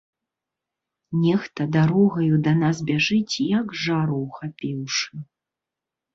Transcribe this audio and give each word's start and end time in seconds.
Нехта 1.25 1.67
дарогаю 1.75 2.39
да 2.47 2.53
нас 2.63 2.81
бяжыць, 2.89 3.35
як 3.59 3.77
жару 3.83 4.19
ўхапіўшы. 4.25 5.13